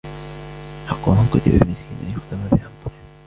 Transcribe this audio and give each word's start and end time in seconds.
حق 0.87 1.09
من 1.09 1.29
كتب 1.33 1.59
بمسك 1.67 1.83
أن 2.03 2.11
يختم 2.15 2.37
بعنبر. 2.51 2.91